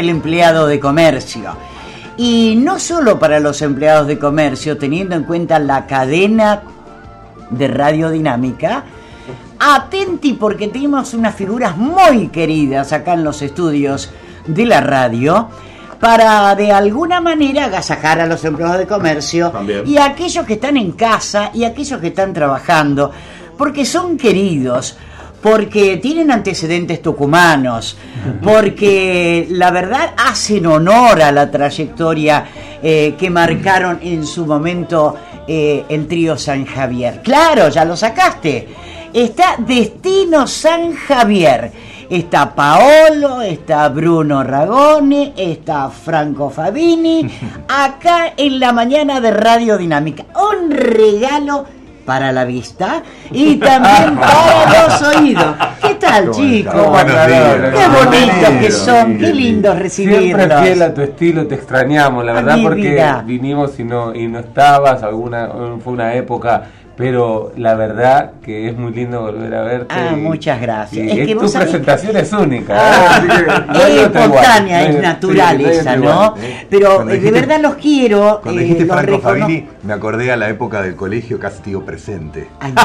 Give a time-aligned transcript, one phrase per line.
[0.00, 1.56] el empleado de comercio.
[2.16, 6.62] Y no solo para los empleados de comercio, teniendo en cuenta la cadena
[7.50, 8.84] de radiodinámica,
[9.58, 14.12] atenti porque tenemos unas figuras muy queridas acá en los estudios
[14.46, 15.48] de la radio
[15.98, 19.82] para de alguna manera agasajar a los empleados de comercio También.
[19.84, 23.10] y a aquellos que están en casa y a aquellos que están trabajando,
[23.56, 24.96] porque son queridos,
[25.42, 27.96] porque tienen antecedentes tucumanos,
[28.42, 32.44] porque la verdad hacen honor a la trayectoria
[32.82, 35.14] eh, que marcaron en su momento
[35.46, 37.20] eh, el trío San Javier.
[37.22, 38.68] Claro, ya lo sacaste.
[39.12, 41.72] Está Destino San Javier.
[42.10, 47.30] Está Paolo, está Bruno Ragone, está Franco Fabini,
[47.68, 50.24] acá en la mañana de Radio Dinámica.
[50.34, 51.66] Un regalo
[52.08, 55.54] para la vista y también para los oídos.
[55.82, 56.88] ¿Qué tal, chicos?
[56.88, 57.56] Buenos días.
[57.74, 60.62] Qué bonitos que son, qué lindo Siempre recibirlos.
[60.62, 65.02] fiel a tu estilo, te extrañamos, la verdad, porque vinimos y no, y no estabas,
[65.02, 65.50] alguna,
[65.84, 66.62] fue una época,
[66.98, 69.94] pero la verdad que es muy lindo volver a verte.
[69.96, 71.06] Ah, y- muchas gracias.
[71.06, 72.74] y Es que tu vos presentación es única.
[72.76, 73.62] Ah, ¿eh?
[73.68, 76.02] No es espontánea, es sí, natural esa, ¿no?
[76.02, 76.66] igual, ¿eh?
[76.68, 78.40] Pero eh, de verdad los quiero.
[78.42, 81.84] Cuando eh, dijiste Franco recono- Fabini, me acordé a la época del colegio casi digo
[81.84, 82.48] presente.
[82.58, 82.84] Ay, Presente,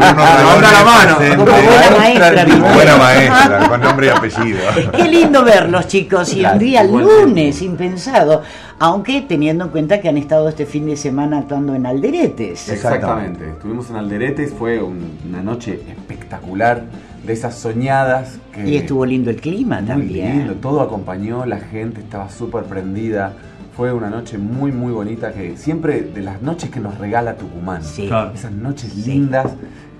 [0.00, 1.16] Ah, la mano.
[1.18, 1.36] presente.
[1.36, 4.58] Como buena maestra, Como buena maestra, con nombre y apellido.
[4.96, 8.42] Qué lindo verlos, chicos, y un Claro, día lunes, impensado,
[8.78, 12.68] aunque teniendo en cuenta que han estado este fin de semana actuando en Alderetes.
[12.68, 16.84] Exactamente, estuvimos en Alderetes, fue un- una noche espectacular,
[17.26, 18.68] de esas soñadas que...
[18.68, 20.38] Y estuvo lindo el clima muy también.
[20.38, 23.32] lindo, todo acompañó, la gente estaba súper prendida,
[23.76, 27.82] fue una noche muy muy bonita que siempre de las noches que nos regala Tucumán,
[27.82, 28.06] Sí.
[28.06, 28.32] Claro.
[28.32, 29.10] esas noches Sí.
[29.10, 29.52] lindas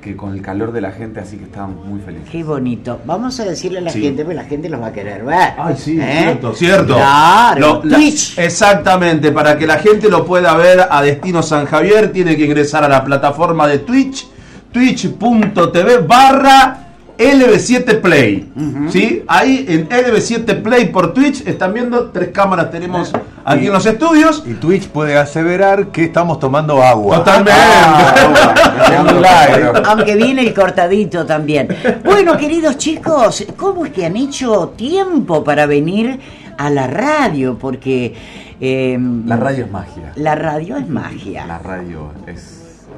[0.06, 2.28] que con el calor de la gente así que estábamos muy felices.
[2.30, 3.00] Qué bonito.
[3.04, 4.00] Vamos a decirle a la Sí.
[4.00, 5.52] gente, porque la gente los va a querer ver.
[5.58, 6.18] Ay, sí, ¿Eh?
[6.22, 6.94] cierto, cierto.
[6.94, 8.38] Claro, Lo- la- Twitch.
[8.38, 12.84] exactamente, para que la gente lo pueda ver a Destino San Javier, tiene que ingresar
[12.84, 14.26] a la plataforma de Twitch,
[14.72, 16.85] twitch.tv barra
[17.18, 18.50] LB7 Play.
[18.90, 19.22] ¿Sí?
[19.26, 23.12] Ahí en LB7 Play por Twitch están viendo tres cámaras tenemos
[23.44, 24.42] aquí en los estudios.
[24.46, 27.18] Y Twitch puede aseverar que estamos tomando agua.
[27.18, 27.52] Totalmente.
[27.54, 29.72] Ah, milagro.
[29.86, 31.68] Aunque viene el cortadito también.
[32.04, 36.18] Bueno, queridos chicos, ¿cómo es que han hecho tiempo para venir
[36.58, 37.56] a la radio?
[37.58, 38.14] Porque
[38.60, 40.12] eh, La radio es magia.
[40.16, 41.46] la radio es magia.
[41.46, 42.55] La radio es,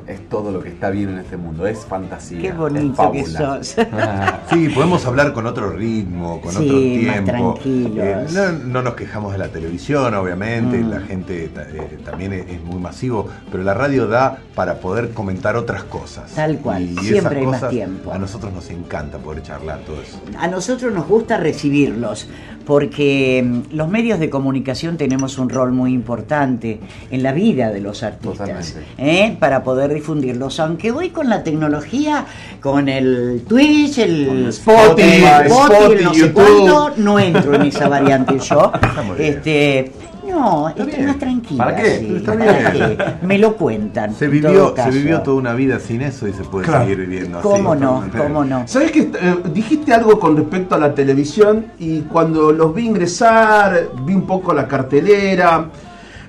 [0.09, 2.41] es todo lo que está bien en este mundo, es fantasía.
[2.41, 3.63] Qué es bonito que fábula.
[3.63, 3.77] sos.
[4.51, 7.55] Sí, podemos hablar con otro ritmo, con Sí, otro más tiempo.
[7.55, 8.05] tranquilos.
[8.07, 10.91] Eh, no, no nos quejamos de la televisión, obviamente, Mm.
[10.91, 15.57] la gente eh, también es, es muy masivo, pero la radio da para poder comentar
[15.57, 16.31] otras cosas.
[16.33, 18.13] Tal cual, Y siempre esas hay más tiempo.
[18.13, 20.19] A nosotros nos encanta poder charlar todo eso.
[20.39, 22.29] A nosotros nos gusta recibirlos
[22.65, 26.81] porque mm, los medios de comunicación tenemos un rol muy importante
[27.11, 28.85] en la vida de los artistas Totalmente.
[28.99, 29.37] ¿eh?
[29.41, 30.59] para poder difundirlos.
[30.61, 32.25] Aunque hoy con la tecnología,
[32.61, 37.89] con el Twitch, el Spotify, Spotify, el Spotify, no sé cuánto, no entro en esa
[37.97, 38.73] variante yo.
[39.19, 39.93] Este,
[40.29, 41.07] no, estoy bien.
[41.07, 41.65] más tranquila.
[41.65, 41.99] ¿Para qué?
[42.01, 42.97] sí, Está ¿para bien.
[42.97, 43.27] qué?
[43.27, 44.15] Me lo cuentan.
[44.15, 46.83] Se vivió, se vivió toda una vida sin eso y se puede Claro.
[46.85, 47.49] seguir viviendo así.
[47.49, 48.05] ¿Cómo no?
[48.17, 48.63] ¿Cómo no?
[48.69, 49.11] ¿Sabes que
[49.55, 54.53] dijiste algo con respecto a la televisión y cuando los vi ingresar, vi un poco
[54.53, 55.67] la cartelera,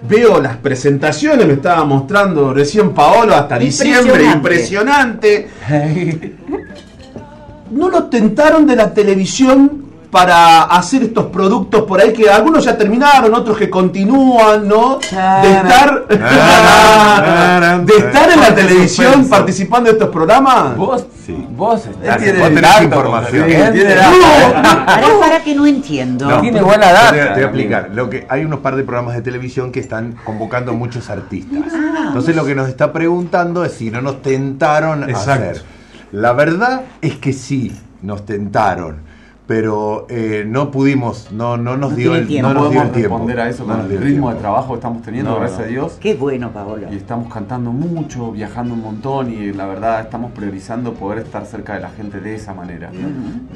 [0.08, 5.50] veo las presentaciones, me estaba mostrando recién Paolo hasta diciembre, impresionante.
[7.72, 9.79] ¿No lo tentaron de la televisión
[10.12, 14.98] para hacer estos productos por ahí que algunos ya terminaron, otros que continúan, ¿no?
[14.98, 16.08] De estar,
[17.86, 20.76] de estar en la televisión participando de estos programas.
[20.76, 21.48] Vos, Sí.
[21.52, 23.44] vos estás Él tiene- vos información.
[23.44, 23.72] con la gente.
[23.80, 26.28] Tiene Para, para que no entiendo.
[26.28, 27.12] No, Tiene buena te data.
[27.12, 27.90] voy a- Te voy a explicar.
[27.94, 31.72] Lo que, hay unos par de programas de televisión que están convocando muchos artistas.
[32.08, 35.32] Entonces lo que nos está preguntando es si no nos tentaron Exacto.
[35.32, 35.62] hacer.
[36.12, 37.72] La verdad es que sí,
[38.02, 39.08] nos tentaron.
[39.50, 42.50] Pero eh, no pudimos, no, no nos No dio el, tiempo.
[42.50, 43.16] no No nos dio podemos el tiempo.
[43.16, 44.30] responder a eso No con el ritmo tiempo.
[44.30, 45.66] de trabajo que estamos teniendo, No, gracias no.
[45.66, 45.98] a Dios.
[46.00, 46.88] Qué bueno, Paolo.
[46.92, 51.74] Y estamos cantando mucho, viajando un montón y la verdad estamos priorizando poder estar cerca
[51.74, 52.92] de la gente de esa manera.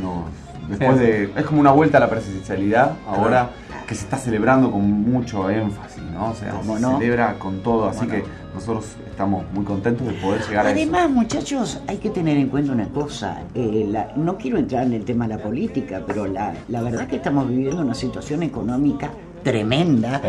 [0.02, 0.24] No,
[0.68, 3.52] después de, es como una vuelta a la presencialidad ahora
[3.94, 6.32] que se está celebrando con mucho énfasis, ¿no?
[6.32, 6.98] O sea, ¿Cómo se no?
[6.98, 8.24] celebra con todo, así ¿Cómo que
[8.56, 11.10] nosotros estamos muy contentos de poder llegar a Además, eso.
[11.10, 13.42] muchachos, hay que tener en cuenta una cosa.
[13.54, 17.08] eh, la- no quiero entrar en el tema de la política, pero la, la verdad
[17.08, 19.12] que estamos viviendo una situación económica
[19.44, 20.22] tremenda.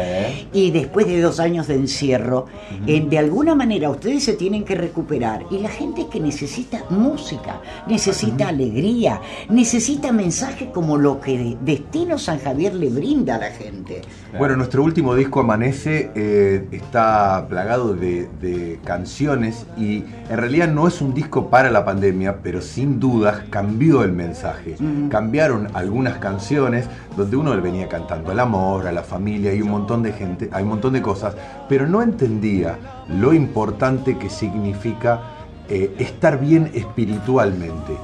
[0.52, 2.46] Y después de dos años de encierro,
[2.86, 5.44] eh, de alguna manera ustedes se tienen que recuperar.
[5.50, 12.40] Y la gente que necesita música, necesita alegría, necesita mensajes como lo que Destino San
[12.40, 14.02] Javier le brinda a la gente.
[14.36, 20.88] Bueno, nuestro último disco Amanece eh, está plagado de, de canciones y en realidad no
[20.88, 24.76] es un disco para la pandemia, pero sin dudas cambió el mensaje.
[25.08, 29.70] Cambiaron algunas canciones donde uno le venía cantando el amor, a la familia y un
[29.70, 31.34] montón de gente, hay un montón de cosas,
[31.68, 32.78] pero no entendía
[33.08, 35.22] lo importante que significa
[35.68, 36.70] eh, estar bien
[37.18, 37.94] espiritualmente.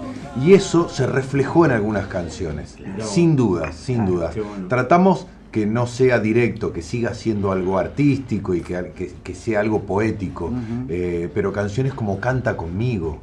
[0.40, 4.34] Y eso se reflejó en algunas canciones, sin dudas, sin dudas.
[4.68, 9.58] Tratamos que no sea directo, que siga siendo algo artístico y que, que- que sea
[9.60, 10.52] algo poético,
[10.88, 13.18] eh, pero canciones como Canta conmigo.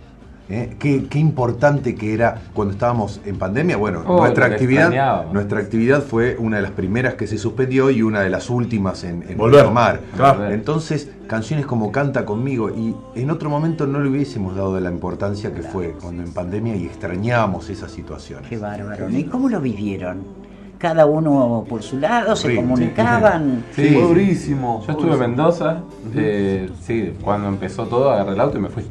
[0.49, 0.75] ¿Eh?
[0.79, 3.77] Qué, qué importante que era cuando estábamos en pandemia.
[3.77, 8.01] Bueno, Oh, nuestra actividad, nuestra actividad fue una de las primeras que se suspendió y
[8.01, 9.61] una de las últimas en, en Volver.
[9.61, 10.01] retomar.
[10.15, 10.49] Claro.
[10.51, 14.91] Entonces, canciones como Canta conmigo y en otro momento no le hubiésemos dado de la
[14.91, 18.47] importancia que fue cuando en pandemia y extrañábamos esas situaciones.
[18.49, 19.09] Qué bárbaro.
[19.09, 20.47] ¿Y cómo lo vivieron?
[20.77, 23.63] Cada uno por su lado, se comunicaban.
[23.75, 23.89] Sí.
[23.89, 24.83] Fue durísimo.
[24.85, 25.79] Yo estuve en Mendoza,
[26.15, 28.83] eh, sí, cuando empezó todo, agarré el auto y me fui.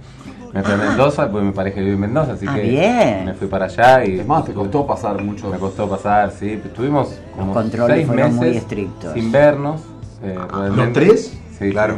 [0.57, 3.25] Me fui a Mendoza, pues mi pareja vive en Mendoza, así Ah, que bien.
[3.27, 4.21] me fui para allá y...
[4.21, 5.51] Es más, te costó pasar mucho.
[5.51, 6.53] Me costó pasar, sí.
[6.53, 9.13] Estuvimos como controles seis fueron meses muy estrictos.
[9.13, 9.83] sin vernos.
[10.23, 11.01] eh, realmente.
[11.01, 11.39] tres?
[11.59, 11.97] Sí, Claro.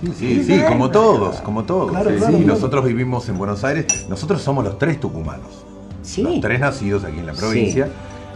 [0.00, 0.12] sí.
[0.14, 1.90] Sí, sí, como todos, como todos.
[1.90, 2.42] Claro, Sí, claro, sí.
[2.42, 2.54] claro.
[2.54, 5.64] Nosotros vivimos en Buenos Aires, nosotros somos los tres tucumanos.
[6.02, 6.22] Sí.
[6.22, 7.88] Los tres nacidos aquí en la provincia.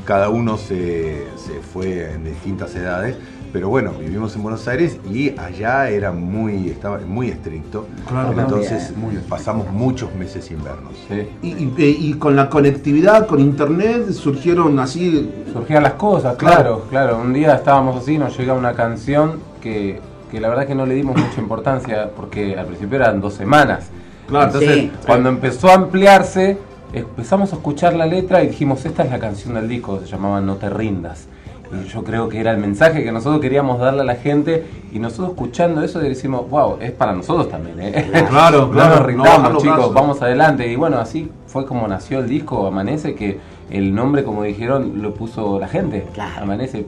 [0.07, 3.17] Cada uno se, se fue en distintas edades.
[3.53, 7.87] Pero bueno, vivimos en Buenos Aires y allá era muy, estaba muy estricto.
[8.09, 8.49] Claro, claro.
[8.49, 9.29] Entonces Muy estricto.
[9.29, 10.93] pasamos muchos meses sin vernos.
[11.09, 11.29] Sí.
[11.43, 15.31] Y, y- eh, y con la conectividad, con internet, surgieron así.
[15.53, 17.19] Surgían las cosas, claro, claro.
[17.21, 20.01] Un día estábamos así, nos llega una canción que,
[20.31, 23.89] que la verdad que no le dimos mucha importancia porque al principio eran dos semanas.
[24.29, 24.93] Claro, Entonces, sí.
[25.05, 26.57] cuando empezó a ampliarse,
[26.93, 30.41] empezamos a escuchar la letra y dijimos, esta es la canción del disco, se llamaba
[30.41, 31.27] No te rindas.
[31.73, 34.99] Y yo creo que era el mensaje que nosotros queríamos darle a la gente y
[34.99, 38.11] nosotros escuchando eso decimos, wow, es para nosotros también, ¿eh?
[38.29, 39.95] Claro, no claro, nos no rindamos, chicos, brazos.
[39.95, 40.67] vamos adelante.
[40.67, 43.39] Y bueno, así fue como nació el disco Amanece, que
[43.71, 46.07] el nombre, como dijeron, lo puso la gente.
[46.13, 46.43] Claro.
[46.43, 46.87] Amanece.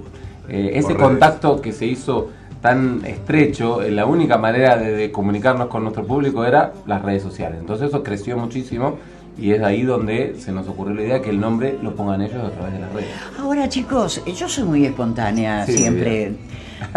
[0.49, 2.31] Eh, ese contacto que se hizo
[2.61, 7.23] tan estrecho, eh, la única manera de, de comunicarnos con nuestro público era las redes
[7.23, 7.59] sociales.
[7.61, 8.97] Entonces eso creció muchísimo
[9.39, 12.43] y es ahí donde se nos ocurrió la idea que el nombre lo pongan ellos
[12.45, 13.09] a través de las redes.
[13.41, 16.33] Ahora, chicos, yo soy muy espontánea Sí, siempre.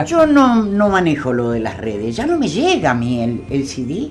[0.08, 2.16] Yo no, no manejo lo de las redes.
[2.16, 4.10] Ya no me llega a mí el, el CD.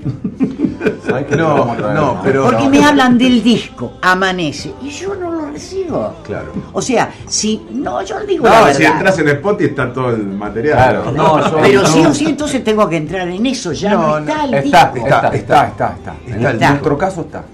[1.04, 5.50] ¿Sabes que No, no, pero- Porque me hablan del disco, Amanece, y yo no lo
[5.50, 6.14] recibo.
[6.22, 6.52] Claro.
[6.72, 8.78] O sea, si no, yo digo la No, verdad.
[8.78, 10.76] si entras en Spotify está todo el material.
[10.76, 11.10] Claro.
[11.12, 11.88] No, yo- Pero no.
[11.88, 13.72] sí o sí, entonces tengo que entrar en eso.
[13.72, 15.06] Ya no, No, está el está, disco.
[15.08, 15.28] está.
[15.28, 15.94] Está, está, está.
[16.24, 17.44] Está En el nuestro caso está.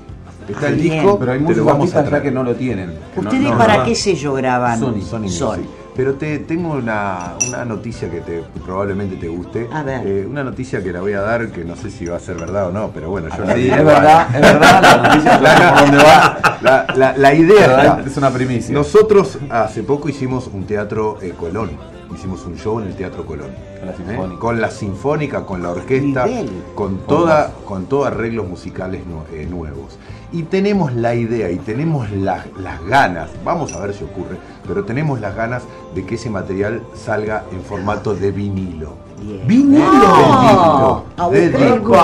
[0.50, 0.94] Está el Bien.
[0.94, 2.94] disco, Pero hay muchos artistas ya que no lo tienen.
[3.17, 4.79] no- ¿Ustedes no- para no- qué sello graban?
[4.81, 5.00] Sony.
[5.02, 5.64] Sony Music.
[5.97, 9.69] Pero te tengo una, una noticia que te probablemente te guste.
[9.73, 10.06] A ver.
[10.06, 12.37] Eh, una noticia que la voy a dar que no sé si va a ser
[12.37, 15.41] verdad o no, pero bueno, yo la Sí, digo es verdad, es verdad, la noticia
[15.58, 16.58] ya por dónde va.
[16.62, 18.73] La, la- la idea es una primicia.
[18.73, 21.70] Nosotros hace poco hicimos un teatro eh, Colón.
[22.15, 23.51] Hicimos un show en el Teatro Colón.
[23.79, 23.97] Con la ¿Eh?
[23.97, 24.41] Sinfónica.
[24.41, 26.27] Con la sinfónica, con la orquesta,
[26.75, 29.03] con toda, con todo arreglos musicales
[29.33, 29.97] eh, nuevos.
[30.33, 34.37] Y tenemos la idea y tenemos la- las ganas, vamos a ver si ocurre,
[34.67, 35.62] pero tenemos las ganas
[35.95, 38.95] de que ese material salga en formato de vinilo.
[39.21, 39.47] Bien.
[39.47, 41.05] ¡Vinilo!
[41.17, 41.95] No, el disco.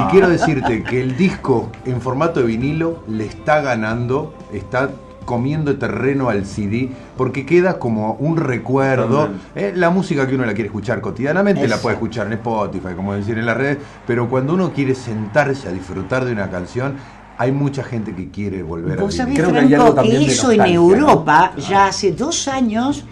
[0.00, 4.90] Y quiero decirte que el disco en formato de vinilo le está ganando, está
[5.24, 9.30] comiendo terreno al CD porque queda como un recuerdo.
[9.54, 13.14] Eh, la música que uno la quiere escuchar cotidianamente la puede escuchar en Spotify, como
[13.14, 16.94] decir en las redes, pero cuando uno quiere sentarse a disfrutar de una canción,
[17.38, 19.50] hay mucha gente que quiere volver Vos sabés, vinilo.
[19.50, 23.04] Creo que hay algo Franco, que de eso en Europa ya hace dos años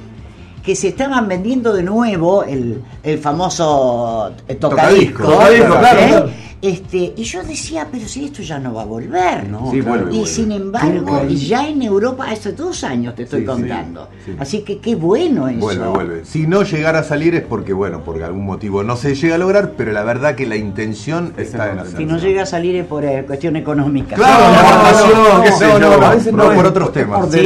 [0.63, 5.25] que se estaban vendiendo de nuevo el, el famoso eh, tocadisco.
[5.25, 6.09] Tocadisco, tocadisco, claro, ¿eh?
[6.09, 6.31] claro.
[6.63, 9.49] Este, y yo decía, pero si esto ya no va a volver.
[9.49, 9.89] No, Sí, claro.
[10.05, 10.27] vuelve, Y vuelve.
[10.27, 14.09] sin embargo, Sí, ya en Europa hace dos años te estoy Sí, contando.
[14.27, 14.33] sí.
[14.39, 15.59] Así que qué bueno eso.
[15.61, 16.25] Vuelve, vuelve.
[16.27, 19.39] Si no llegara a salir es porque, bueno, por algún motivo no se llega a
[19.39, 21.99] lograr, pero la verdad que la intención está en lo hacerlo.
[21.99, 24.17] Si no llega a salir es por eh, cuestión económica.
[24.17, 26.93] Claro, No, no, no, no, qué sé no, yo, no, a veces no, por otros
[26.93, 27.21] temas.
[27.21, 27.39] por ¿Sí?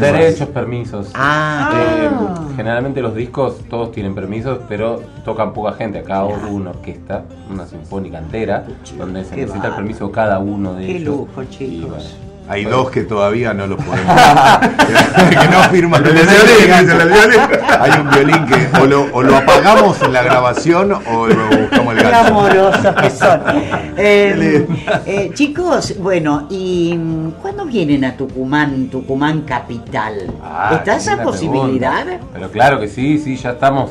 [0.00, 1.08] derechos, permisos.
[1.14, 2.08] Ah, Eh,
[2.56, 5.98] generalmente los discos todos tienen permisos, pero tocan poca gente.
[5.98, 8.53] Acá hubo una orquesta, una sinfónica entera,
[8.98, 11.06] donde se Qué necesita el permiso de cada uno de Qué ellos.
[11.16, 11.88] lujo, Y chicos.
[11.90, 12.04] bueno,
[12.46, 14.14] Hay dos que todavía no los podemos.
[15.30, 16.04] que no firman.
[16.06, 17.40] El de violín, dice, el de violín.
[17.80, 21.94] Hay un violín que o lo, o lo apagamos en la grabación o lo buscamos
[21.94, 22.28] el Qué gancho.
[22.30, 23.40] amorosos que son.
[23.96, 24.66] Eh,
[25.06, 26.98] eh, chicos, bueno, ¿y
[27.40, 30.14] cuándo vienen a Tucumán, Tucumán capital?
[30.42, 32.02] Ah, ¿Está qué esa posibilidad?
[32.04, 32.26] pregunta.
[32.34, 33.90] Pero claro que sí, sí, ya estamos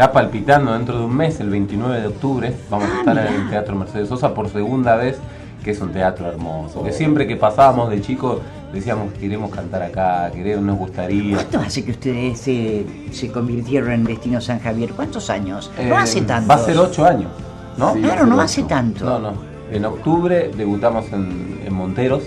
[0.00, 3.50] ya palpitando dentro de un mes, el 29 de octubre, vamos a estar en el
[3.50, 5.18] Teatro Mercedes Sosa por segunda vez,
[5.62, 6.82] que es un teatro hermoso.
[6.82, 8.38] Que siempre que pasábamos de chicos
[8.72, 11.34] decíamos queremos cantar acá, queremos, nos gustaría.
[11.34, 14.92] ¿Cuánto hace que ustedes se, se convirtieron en Destino San Javier?
[14.94, 15.70] ¿Cuántos años?
[15.78, 16.48] Eh, no hace tanto.
[16.48, 17.30] Va a ser ocho años,
[17.76, 17.92] ¿no?
[17.92, 18.00] Sí.
[18.00, 19.04] Claro, no hace tanto.
[19.04, 19.34] No, no.
[19.70, 22.22] En octubre debutamos en, en Monteros,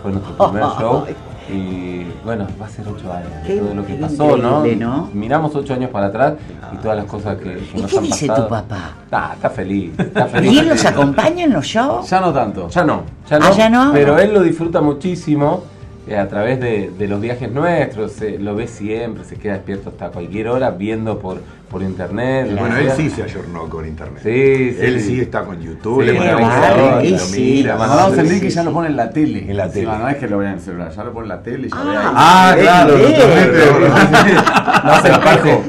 [0.00, 1.04] fue nuestro primer show.
[1.48, 3.28] Y bueno, va a ser ocho años.
[3.46, 5.08] Qué todo lo que pasó, ¿no?
[5.12, 6.34] Miramos ocho años para atrás
[6.72, 8.46] y todas las cosas que, que ¿Y nos qué han dice pasado.
[8.46, 8.90] tu papá?
[9.12, 9.92] Ah, está feliz.
[9.98, 10.52] Está feliz.
[10.52, 12.10] ¿Y él los acompaña en los shows?
[12.10, 12.68] Ya no tanto.
[12.68, 13.46] Ya no, ya no.
[13.46, 13.92] Ah, ¿ya no?
[13.92, 15.62] Pero él lo disfruta muchísimo
[16.08, 18.20] eh, a través de, de los viajes nuestros.
[18.22, 22.48] eh, lo ve siempre, se queda despierto hasta cualquier hora viendo por, por internet.
[22.58, 24.20] Bueno, él sí se ayornó con internet.
[24.22, 24.76] Sí, sí.
[24.80, 27.40] Él sí está con YouTube, Sí, le bueno, y lo sí.
[27.40, 28.32] mira, Le más mandamos o el menos.
[28.32, 29.50] link y ya lo pone en la tele.
[29.50, 29.86] En la tele.
[29.86, 31.70] No es que lo vean en el celular, ya lo pone en la tele y
[31.70, 32.06] ya ve ahí.
[32.14, 32.94] Ah, bien, claro.
[34.86, 35.62] No, aparte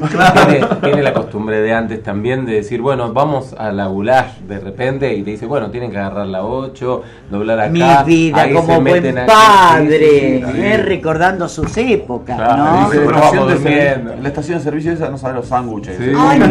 [0.46, 4.60] tiene, tiene la costumbre de antes también de decir, bueno, vamos a la goulash de
[4.60, 7.70] repente y te dice, bueno, tienen que agarrar la 8, doblar acá.
[7.70, 10.72] Mi vida, ahí como se buen padre, Sí, sí, sí.
[10.76, 12.90] recordando sus épocas, Claro, ¿no?
[12.90, 15.87] se- la estación de servicio esa no sabe los sándwiches.
[15.96, 16.12] Sí.
[16.16, 16.48] Ay, mi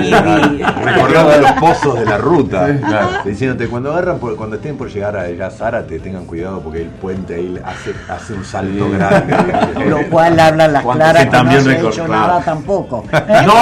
[0.58, 0.72] vida.
[0.84, 2.68] Recordando los pozos de la ruta.
[2.68, 3.08] Sí, claro.
[3.26, 6.90] Diciéndote, cuando agarran, por- cuando estén por llegar a ya Zárate, tengan cuidado porque el
[6.90, 8.92] puente ahí hace, hace un salto Sí.
[8.98, 9.86] grande.
[9.90, 13.04] Lo cual habla las ¿Cuánto claras que no también se ha hecho nada tampoco.
[13.48, 13.54] No,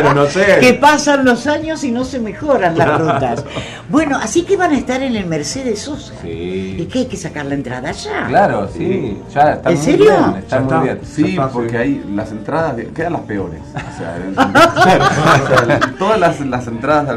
[0.00, 0.58] bueno, no sé.
[0.60, 3.44] que pasan los años y no se mejoran las rutas.
[3.88, 6.14] Bueno, así que van a estar en el Mercedes Sosa.
[6.24, 6.88] ¿Y Sí.
[6.92, 8.26] qué hay que sacar la entrada ya?
[8.28, 10.04] Claro, sí, ya está ¿En muy serio?
[10.06, 10.80] bien, está Ya muy está.
[10.82, 11.00] bien.
[11.04, 11.76] Sí, porque sí.
[11.76, 13.60] ahí las entradas quedan las peores.
[13.74, 14.16] O sea,
[15.98, 17.08] todas las, las entradas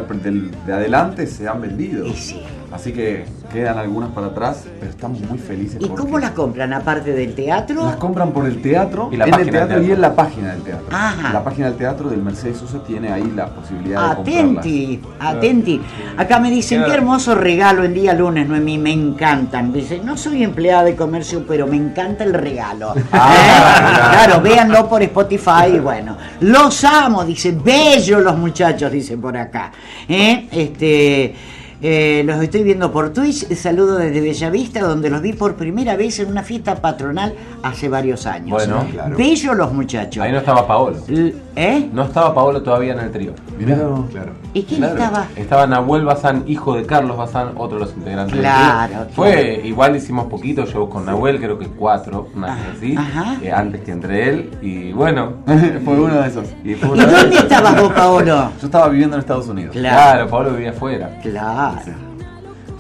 [0.65, 2.13] de adelante se han vendido.
[2.13, 2.41] Sí.
[2.73, 5.77] Así que quedan algunas para atrás, pero estamos muy felices.
[5.79, 6.73] ¿Y cómo las compran?
[6.73, 7.85] Aparte del teatro.
[7.85, 10.53] Las compran por el teatro, Y la en el del teatro y en la página
[10.53, 10.87] del teatro.
[10.89, 11.33] Ajá.
[11.33, 14.57] La página del teatro del Mercedes Sosa tiene ahí la posibilidad de comprarlas.
[14.57, 15.81] Atenti, atenti.
[16.17, 19.71] Acá me dicen, qué hermoso regalo el día lunes, Noemí, me encantan.
[19.71, 22.95] Dice, no soy empleada de comercio, pero me encanta el regalo.
[23.11, 24.09] Ah.
[24.23, 26.17] Claro, véanlo por Spotify y bueno.
[26.41, 29.71] Los amo, dice, bellos los muchachos, dice por acá.
[30.07, 30.47] ¿Eh?
[30.51, 31.35] Este...
[31.83, 36.17] eh, los estoy viendo por Twitch, saludo desde Bellavista, donde los vi por primera vez
[36.19, 38.49] en una fiesta patronal hace varios años.
[38.51, 39.17] Bueno, claro.
[39.17, 40.23] Bellos los muchachos.
[40.23, 40.97] Ahí no estaba Paolo.
[41.07, 41.89] L- ¿Eh?
[41.93, 43.33] No estaba Paolo todavía en el trío.
[43.59, 43.75] Mirá.
[43.75, 44.31] Claro.
[44.53, 44.95] ¿Y quién Claro.
[44.97, 45.27] estaba?
[45.35, 48.33] Estaba Nahuel Bazán, hijo de Carlos Bazán, otro de los integrantes.
[48.33, 49.09] del Claro, claro.
[49.13, 53.35] Fue, igual hicimos poquito shows con Nahuel, creo que cuatro, una cosa así, Ajá.
[53.41, 54.51] eh, antes que entre él.
[54.61, 55.33] Y bueno,
[55.83, 56.47] Fue uno de esos.
[56.63, 58.51] y fue ¿Y una dónde estabas vos, Paolo?
[58.59, 59.73] Yo estaba viviendo en Estados Unidos.
[59.75, 61.09] Claro, Paolo vivía afuera.
[61.21, 61.81] Claro.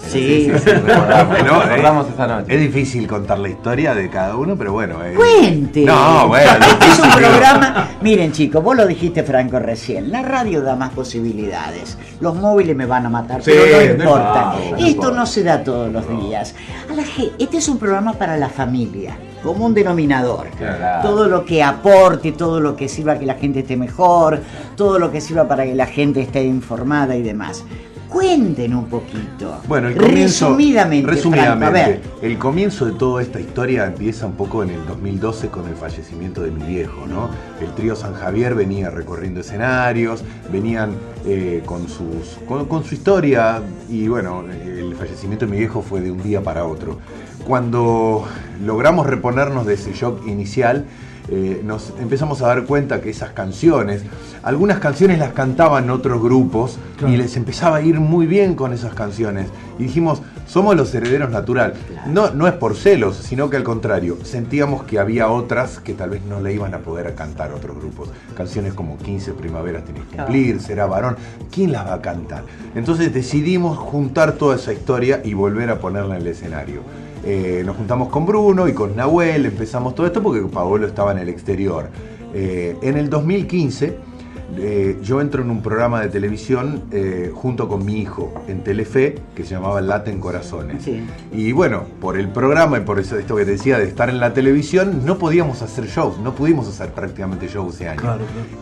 [0.09, 0.51] Sí.
[0.51, 2.53] recordamos, Bueno, recordamos eh, esa noche.
[2.55, 5.03] Es difícil contar la historia de cada uno, pero bueno.
[5.03, 5.13] eh.
[5.15, 5.81] Cuente.
[5.85, 6.51] No, bueno.
[6.51, 7.89] Este es un programa.
[8.01, 10.11] Miren, chicos, vos lo dijiste, Franco, recién.
[10.11, 11.97] La radio da más posibilidades.
[12.19, 14.43] Los móviles me van a matar, Sí, pero no no importa.
[14.43, 15.15] no Esto importa.
[15.17, 16.53] no se da todos los días.
[16.89, 20.47] A la ge- este es un programa para la familia, como un denominador.
[20.57, 21.07] Claro.
[21.07, 24.39] Todo lo que aporte, todo lo que sirva a que la gente esté mejor,
[24.75, 27.63] todo lo que sirva para que la gente esté informada y demás.
[28.09, 29.59] Cuenten un poquito.
[29.67, 32.01] Bueno, el comienzo, resumidamente, resumidamente, Franco, a ver.
[32.21, 36.43] el comienzo de toda esta historia empieza un poco en el 2012 con el fallecimiento
[36.43, 37.29] de mi viejo, ¿no?
[37.59, 40.91] El trío San Javier venía recorriendo escenarios, venían
[41.25, 45.99] eh, con, sus, con, con su historia y bueno, el fallecimiento de mi viejo fue
[45.99, 46.99] de un día para otro.
[47.47, 48.27] Cuando
[48.63, 50.85] logramos reponernos de ese shock inicial,
[51.29, 54.03] eh, nos empezamos a dar cuenta que esas canciones,
[54.43, 56.77] algunas canciones las cantaban otros grupos
[57.07, 59.47] y les empezaba a ir muy bien con esas canciones.
[59.79, 61.75] Y dijimos, somos los herederos natural.
[62.07, 66.09] No, no es por celos, sino que al contrario, sentíamos que había otras que tal
[66.09, 68.09] vez no le iban a poder cantar otros grupos.
[68.35, 71.15] Canciones como 15 primaveras tenés que cumplir, será varón.
[71.51, 72.43] ¿Quién las va a cantar?
[72.75, 76.81] Entonces decidimos juntar toda esa historia y volver a ponerla en el escenario.
[77.25, 81.19] Eh, nos juntamos con Bruno y con Nahuel, empezamos todo esto porque Paolo estaba en
[81.19, 81.89] el exterior.
[82.33, 83.97] Eh, en el 2015
[84.57, 89.15] eh, yo entro en un programa de televisión eh, junto con mi hijo en Telefe
[89.35, 90.83] que se llamaba Laten Corazones.
[90.83, 91.03] Sí.
[91.31, 94.19] Y bueno, por el programa y por eso esto que te decía de estar en
[94.19, 98.01] la televisión, no podíamos hacer shows, no pudimos hacer prácticamente shows ese año.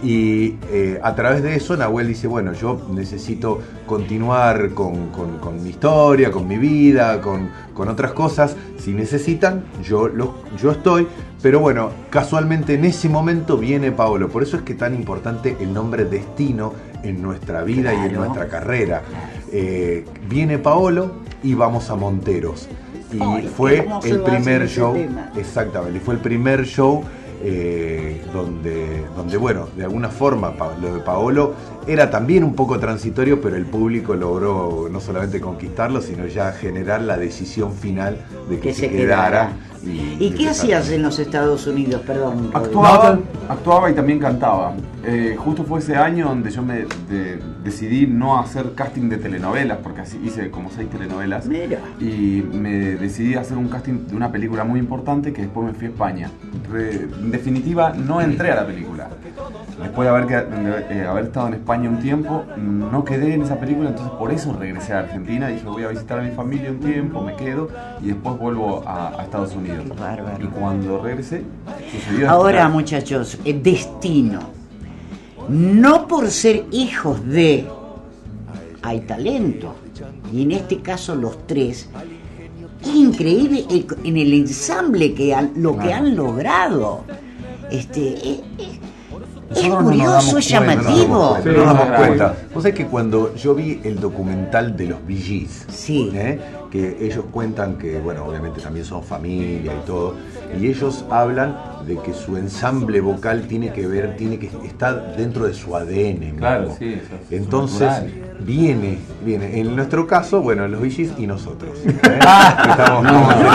[0.04, 5.62] Y eh, a través de eso Nahuel dice, bueno, yo necesito continuar con, con- con
[5.64, 8.56] mi historia, con mi vida, con, con otras cosas.
[8.82, 11.08] Si necesitan, yo, lo, yo estoy.
[11.42, 14.30] Pero bueno, casualmente en ese momento viene Paolo.
[14.30, 16.74] Por eso es que tan importante el nombre destino
[17.04, 19.02] en nuestra vida y en nuestra carrera.
[19.52, 21.12] Eh, viene Paolo
[21.44, 22.68] y vamos a Monteros.
[23.12, 24.96] Y Ay, fue el primer show.
[25.36, 27.04] Exactamente, fue el primer show
[27.44, 31.54] eh, donde, donde, bueno, de alguna forma lo de Paolo
[31.88, 37.02] era también un poco transitorio, pero el público logró no solamente conquistarlo, sino ya generar
[37.02, 38.18] la decisión final
[38.50, 39.54] de que, Que se, se quedara.
[39.84, 42.02] ¿Y, y qué hacías en los Estados Unidos?
[42.06, 42.52] Perdón.
[42.54, 43.20] Actuaba,
[43.50, 44.74] actuaba y también cantaba.
[45.04, 49.80] Eh, justo fue ese año donde yo me de- decidí no hacer casting de telenovelas,
[49.82, 51.48] porque así hice como seis telenovelas.
[51.48, 51.80] Mira.
[52.00, 55.88] Y me decidí hacer un casting de una película muy importante que después me fui
[55.88, 56.30] a España.
[56.72, 59.08] Re- en definitiva, no entré a la película.
[59.82, 63.42] Después de haber, queda- de, eh, haber estado en España un tiempo, no quedé en
[63.42, 65.48] esa película, entonces por eso regresé a Argentina.
[65.48, 67.70] Dije, voy a visitar a mi familia un tiempo, me quedo
[68.04, 69.71] y después vuelvo a, a Estados Unidos.
[69.78, 70.44] Qué bárbaro.
[70.44, 71.44] Y cuando regresé,
[71.92, 72.30] sucedió.
[72.30, 74.40] Ahora, muchachos, eh, destino.
[75.50, 77.66] No por ser hijos de
[78.82, 79.76] hay talento.
[80.32, 81.90] Y en este caso los tres.
[82.82, 87.04] Es increíble el- en el ensamble que han- lo que han logrado.
[87.70, 91.20] Este, es, es- es curioso, es cuenta, no nos llamativo.
[91.20, 92.36] damos cuenta, Sí, no nos damos cuenta.
[92.54, 96.10] Vos sabés que cuando yo vi el documental de los Gees, Sí.
[96.14, 96.40] ¿eh?
[96.72, 100.16] Que ellos cuentan que, bueno, obviamente también son familia y todo,
[100.60, 105.46] y ellos hablan de que su ensamble vocal tiene que ver, tiene que estar dentro
[105.46, 106.20] de su ADN.
[106.20, 106.40] mismo.
[106.40, 108.31] Claro, sí, eso es Entonces natural.
[108.46, 109.60] Viene, viene.
[109.60, 111.78] En nuestro caso, bueno, los Gees y nosotros.
[111.86, 111.96] ¿eh?
[112.14, 113.52] Estamos, ¿cómo No.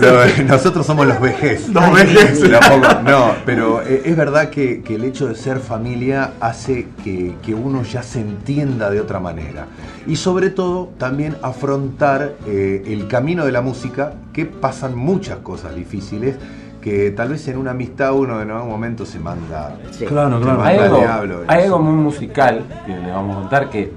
[0.00, 1.68] No, nosotros somos los vejez.
[1.68, 2.42] Los vejez.
[3.04, 7.54] No, pero eh, es verdad que, que el hecho de ser familia hace que, que
[7.54, 9.66] uno ya se entienda de otra manera.
[10.06, 15.74] Y sobre todo también afrontar eh, el camino de la música, que pasan muchas cosas
[15.74, 16.36] difíciles,
[16.80, 19.76] que tal vez en una amistad uno en algún momento se manda...
[19.90, 20.04] Sí.
[20.06, 20.58] Claro, claro.
[20.58, 21.40] manda Hay al algo, diablo.
[21.48, 23.92] hay algo muy musical que le vamos a contar que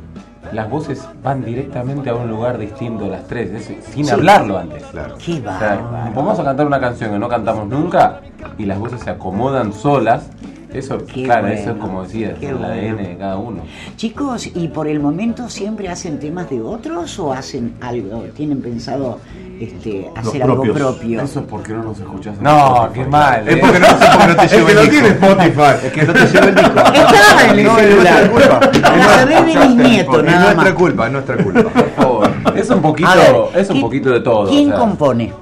[0.52, 4.12] las voces van directamente a un lugar distinto las tres, es- sin Sí.
[4.12, 4.84] hablarlo antes.
[4.86, 5.16] Claro.
[5.24, 8.22] Qué O sea, vamos a cantar una canción que no cantamos nunca
[8.58, 10.30] y las voces se acomodan solas.
[10.74, 12.74] Eso, Qué claro, bueno, eso es como decía, qué el bueno.
[12.74, 13.64] ADN de cada uno.
[13.98, 18.24] Chicos, ¿y por el momento siempre hacen temas de otros o hacen algo?
[18.36, 19.20] ¿Tienen pensado
[19.60, 21.22] este, hacer algo propio?
[21.22, 22.38] Eso es porque no nos escuchás.
[22.38, 22.94] en No, Spotify.
[23.04, 23.48] qué mal.
[23.50, 23.60] Es ¿eh?
[23.62, 24.92] porque no, es porque no te Es llevo que el no disco.
[24.92, 25.86] tiene Spotify.
[25.88, 26.70] Es que no te llevo el disco.
[26.94, 28.32] Estaba en el No, es celular.
[28.32, 28.80] nuestra culpa.
[28.98, 30.74] La saber de mis nietos, Es nada nuestra más.
[30.74, 31.62] culpa, es nuestra culpa.
[31.64, 32.32] Por favor.
[32.56, 33.10] Es un poquito,
[33.54, 34.48] ver, es un ¿quién- poquito de todo.
[34.50, 35.34] ¿Quién o sea, compone?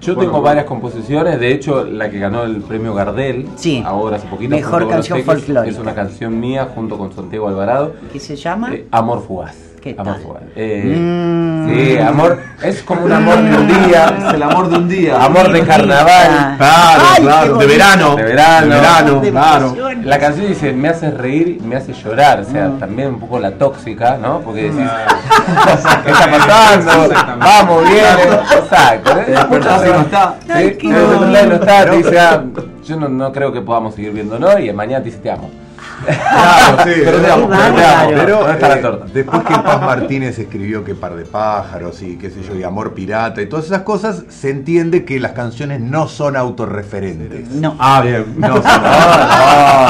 [0.00, 3.82] Yo tengo varias composiciones, de hecho la que ganó el premio Gardel, Sí.
[3.84, 5.70] ahora hace poquito, Mejor junto con canción folclórica.
[5.70, 8.72] Es una canción mía junto con Santiago Alvarado, ¿Qué se llama?
[8.74, 9.69] eh, Amor Fugaz.
[9.80, 10.40] ¿Qué amor.
[10.56, 11.68] Eh, Mm.
[11.70, 15.24] Sí, amor, es como un amor de un Es día, el amor de un día.
[15.24, 18.16] amor de carnaval, Claro, Ay, claro, de verano.
[18.16, 18.66] de verano.
[18.66, 19.66] De verano, De claro.
[19.66, 20.02] emoción.
[20.04, 22.78] La canción dice, me hace reír, me hace llorar, o sea, Mm.
[22.80, 24.40] también un poco la tóxica, ¿no?
[24.40, 24.80] Porque decís,
[26.04, 27.14] ¿qué está pasando?
[27.38, 28.04] Vamos, bien,
[28.58, 29.14] exacto.
[29.14, 29.20] no
[29.60, 30.34] está.
[31.46, 32.42] No está, te dice, ah,
[32.84, 35.50] yo no, no creo que podamos seguir viéndonos y mañana te dice te amo.
[36.04, 37.00] Claro, sí.
[37.04, 37.48] Pero Qué pero.
[38.16, 42.16] Pero ¿Dónde está la eh, después que Paz Martínez escribió que par de pájaros y
[42.16, 45.80] qué sé yo, y amor pirata y todas esas cosas, se entiende que las canciones
[45.80, 47.50] no son autorreferentes.
[47.50, 47.76] No.
[47.78, 48.24] Ah, bien.
[48.38, 48.62] No, son,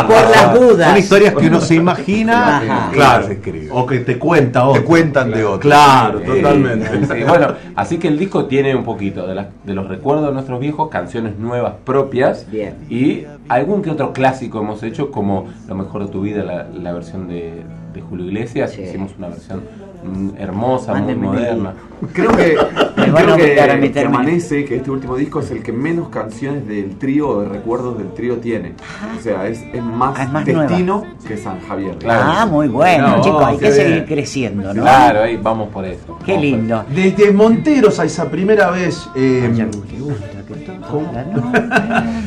[0.07, 0.88] Por las dudas.
[0.90, 2.90] son historias que uno se imagina Ajá.
[2.92, 3.23] Claro.
[3.23, 3.68] las escribe.
[3.73, 4.81] O que te cuenta otro.
[4.83, 5.61] Te cuentan de otro.
[5.61, 6.88] Claro, totalmente.
[7.07, 10.33] sí, bueno, así que el disco tiene un poquito de, las- de los recuerdos de
[10.33, 12.75] nuestros viejos, canciones nuevas propias Bien.
[12.88, 16.93] y algún que otro clásico hemos hecho, como Lo mejor de tu vida, la, la
[16.93, 18.73] versión de, de Julio Iglesias.
[18.73, 18.83] Sí.
[18.83, 19.63] Hicimos una versión
[20.05, 21.75] mm, hermosa, muy moderna.
[22.15, 22.57] Creo que,
[22.97, 24.17] Me van a creo que, obligar a que meterme.
[24.17, 27.99] Amanece, que este último disco es el que menos canciones del trío o de recuerdos
[27.99, 28.73] del trío tiene.
[29.19, 31.97] O sea, es, es más, Ah, es más destino que San Javier.
[31.99, 32.23] Claro.
[32.35, 33.87] Ah, muy bueno, No, chicos, hay qué que bien.
[33.87, 34.81] seguir creciendo, ¿no?
[34.83, 36.19] Claro, ahí vamos por eso.
[36.25, 36.85] Qué Vamos lindo.
[36.95, 41.13] Desde Monteros a esa primera vez, eh, Ay, ya me gusta que todo ¿Cómo?
[41.13, 41.69] la noche.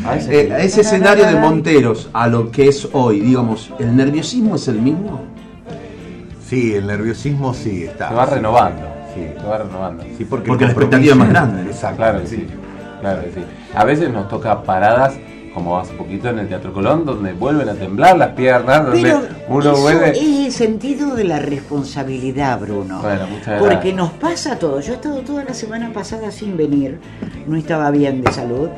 [0.07, 3.95] A ese eh, a ese escenario de Monteros a lo que es hoy, digamos, ¿el
[3.95, 5.21] nerviosismo es el mismo?
[6.53, 8.09] Sí, el nerviosismo sí está.
[8.09, 8.87] Se va renovando.
[9.15, 9.21] Sí.
[9.41, 10.03] Se va renovando.
[10.17, 11.61] Sí, porque, Porque el la expectativa es más grande.
[11.63, 11.97] Exacto.
[11.97, 12.47] Claro que sí.
[13.01, 13.39] Claro que sí.
[13.73, 15.15] A veces nos toca paradas,
[15.55, 19.21] como hace poquito en el Teatro Colón, donde vuelven a temblar las piernas, donde Pero
[19.49, 20.11] uno eso vuelve.
[20.11, 23.01] es el sentido de la responsabilidad, Bruno.
[23.01, 23.95] Bueno, muchas Porque gracias.
[23.95, 24.79] nos pasa todo.
[24.79, 26.99] Yo he estado toda la semana pasada sin venir,
[27.47, 28.69] no estaba bien de salud.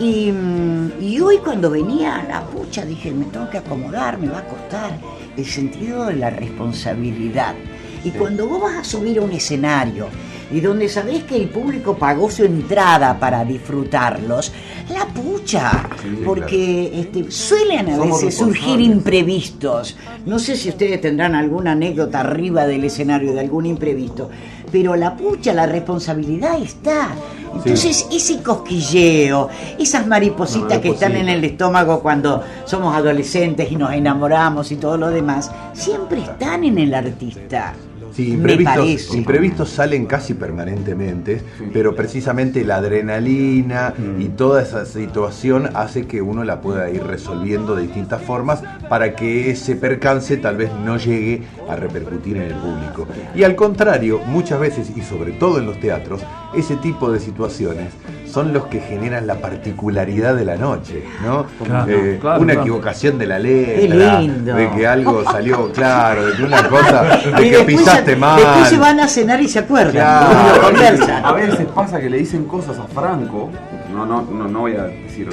[0.00, 4.38] Y, mm, y hoy cuando venía, la pucha, dije, me tengo que acomodar, me va
[4.38, 4.92] a costar.
[5.38, 7.54] El sentido de la responsabilidad.
[8.02, 10.08] Y cuando vos vas a subir a un escenario
[10.50, 14.52] y donde sabés que el público pagó su entrada para disfrutarlos,
[14.90, 15.88] la pucha,
[16.24, 19.96] porque este, suelen a Somos veces surgir imprevistos.
[20.26, 24.30] No sé si ustedes tendrán alguna anécdota arriba del escenario de algún imprevisto,
[24.70, 27.10] pero la pucha, la responsabilidad está.
[27.54, 33.92] Entonces, ese cosquilleo, esas maripositas que están en el estómago cuando somos adolescentes y nos
[33.92, 37.74] enamoramos y todo lo demás, siempre están en el artista.
[38.12, 41.42] Sí, imprevistos, imprevistos salen casi permanentemente,
[41.72, 44.20] pero precisamente la adrenalina Mm.
[44.20, 49.14] y toda esa situación hace que uno la pueda ir resolviendo de distintas formas para
[49.14, 53.06] que ese percance tal vez no llegue a repercutir en el público.
[53.34, 56.22] Y al contrario, muchas veces, y sobre todo en los teatros,
[56.54, 57.92] ese tipo de situaciones
[58.30, 61.46] son los que generan la particularidad de la noche, ¿no?
[61.64, 62.60] Claro, Eh, claro, una claro.
[62.62, 64.54] equivocación de la letra, lindo.
[64.54, 68.36] de que algo salió claro, de que una cosa, Y de que pisaste se, mal.
[68.36, 70.26] después se van a cenar y se acuerdan.
[70.56, 71.24] Y conversan.
[71.24, 73.50] A veces pasa que le dicen cosas a Franco.
[73.92, 75.28] No, no, no, no voy a decir.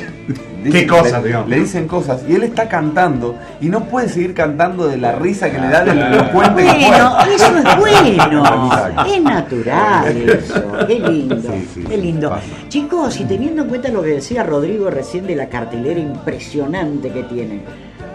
[0.71, 1.49] ¿Qué cosas, le, digamos?
[1.49, 5.51] le dicen cosas y él está cantando y no puede seguir cantando de la risa
[5.51, 7.35] que le da del elocuente que Bueno, fue.
[7.35, 8.43] eso es bueno,
[9.05, 12.29] es natural eso, qué lindo, Sí, sí, qué lindo.
[12.29, 12.43] pasa.
[12.69, 17.23] Chicos, y teniendo en cuenta lo que decía Rodrigo recién de la cartelera impresionante que
[17.23, 17.61] tienen,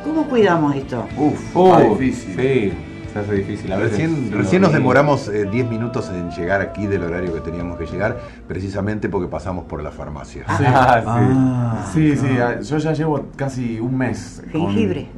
[0.04, 1.06] ¿cómo cuidamos esto?
[1.16, 2.36] Uf, está difícil.
[2.36, 2.72] Sí,
[3.12, 3.72] se hace difícil.
[3.72, 7.32] A veces Recién, uno recién nos demoramos eh, 10 minutos en llegar aquí del horario
[7.34, 8.18] que teníamos que llegar,
[8.48, 10.44] precisamente porque pasamos por la farmacia.
[10.58, 10.64] Sí.
[10.66, 11.06] Ah, sí.
[11.08, 15.08] Ah, Sí, sí, a- yo ya llevo casi un mes Jengibre.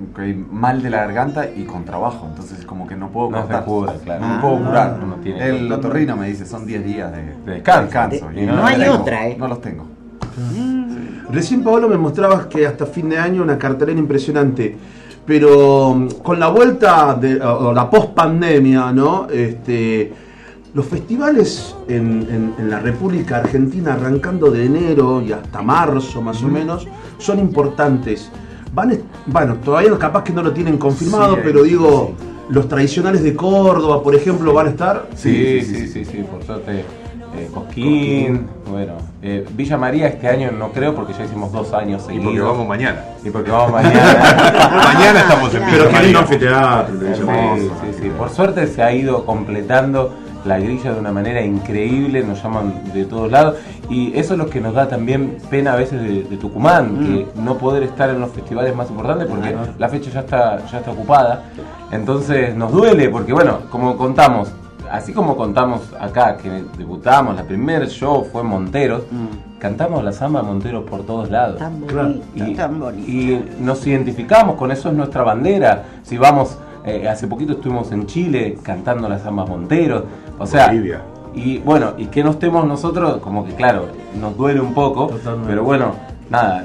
[0.50, 3.64] mal de la garganta y con trabajo, entonces como que no puedo No se cortar.
[3.64, 4.26] cura, claro.
[4.26, 5.00] No puedo curar.
[5.02, 8.28] Uno tiene- El otorrino me dice, son 10 días de, De descanso.
[8.28, 9.36] De- y no los hay tengo, otra, ¿eh?
[9.38, 9.86] No los tengo.
[11.30, 14.76] Recién Paolo me mostrabas que hasta fin de año una cartelera impresionante,
[15.26, 19.28] pero mm, con la vuelta de o la post pandemia, ¿no?
[19.30, 20.12] Este,
[20.74, 26.42] los festivales en, en- en la República Argentina arrancando de enero y hasta marzo más
[26.42, 28.30] o menos son importantes.
[28.74, 32.12] Van, bueno, todavía capaz que no lo tienen confirmado, Sí, pero digo,
[32.48, 35.08] los tradicionales de Córdoba, por ejemplo, van a estar.
[35.14, 36.84] Sí, sí, sí, sí, por suerte.
[37.36, 38.92] Eh, Cosquín, bueno.
[39.22, 42.26] eh, Villa María este año no creo porque ya hicimos dos años Y seguidos.
[42.26, 43.00] porque vamos mañana.
[43.24, 43.94] Y porque vamos mañana.
[44.94, 46.20] mañana estamos en Pero Pero Villa qué lindo María.
[46.20, 48.12] anfiteatro, te Sí, sí, sí.
[48.16, 50.12] Por suerte se ha ido completando
[50.44, 54.50] la grilla de una manera increíble, nos llaman de todos lados y eso es lo
[54.50, 58.20] que nos da también pena a veces de, de Tucumán, que no poder estar en
[58.20, 61.44] los festivales más importantes porque la fecha ya está, ya está ocupada.
[61.92, 64.50] Entonces nos duele porque bueno, como contamos,
[64.92, 69.02] así como contamos acá que debutamos, la primer show fue en Monteros,
[69.58, 71.58] cantamos la samba Monteros por todos lados.
[71.58, 73.10] Tan bonito, Y, tan bonito.
[73.10, 75.84] y nos identificamos con eso, es nuestra bandera.
[76.02, 80.04] Si vamos, eh, hace poquito estuvimos en Chile cantando las zambas Monteros.
[80.38, 81.00] O sea, Bolivia.
[81.34, 83.86] y bueno, y que no estemos nosotros, como que claro,
[84.20, 85.48] nos duele un poco, Totalmente.
[85.48, 85.92] pero bueno,
[86.28, 86.64] nada.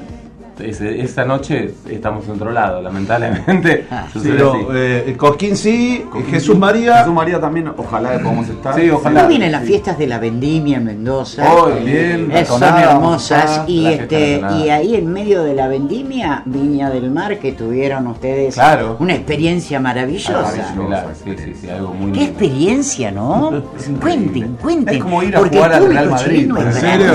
[0.60, 3.86] Ese- esa noche estamos en otro lado, lamentablemente.
[3.90, 4.06] Ah.
[4.22, 6.98] Pero, eh, Cosquín sí, Con Jesús María.
[6.98, 8.74] Jesús María también, ojalá que podamos estar.
[8.74, 9.20] Sí, ojalá.
[9.20, 11.44] ¿Cómo vienen las fiestas de la vendimia en Mendoza?
[11.52, 15.68] Oh, bien, Eh, son hermosas vamos a- y este y ahí en medio de la
[15.68, 18.96] vendimia Viña del Mar que tuvieron ustedes Claro.
[19.00, 20.32] una experiencia maravillosa.
[20.42, 20.72] Maravillosa.
[20.74, 22.30] Similar, sí, sí, sí, algo muy Qué lindo.
[22.32, 23.62] experiencia, ¿no?
[24.00, 24.94] Cuenten, cuenten.
[24.96, 26.50] Es como ir a porque jugar al Real Madrid.
[26.56, 27.14] ¿En serio?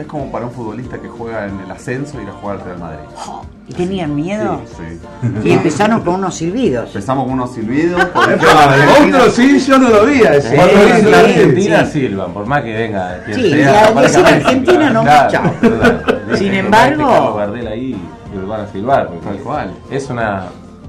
[0.00, 2.78] Es como para un futbolista que juega en el ascenso ir a jugar al Real
[2.78, 3.00] Madrid.
[3.68, 4.60] ¿Y tenían miedo?
[4.66, 4.82] Sí,
[5.22, 5.28] sí.
[5.48, 6.86] Y empezaron con unos silbidos.
[6.88, 8.00] Empezamos con unos silbidos.
[9.06, 10.20] otro sí, yo no lo vi.
[10.20, 10.50] Cuando Sí,
[10.86, 12.00] dicen sí, Argentina sí.
[12.00, 13.92] silban, por más que venga quien Sí, sea.
[13.92, 16.22] decir Argentina no, claro, total.
[16.34, 17.96] Sin embargo- Gardel ahí
[18.34, 19.08] y lo van a silbar.
[19.08, 19.70] porque Tal cual.
[19.90, 20.44] Es una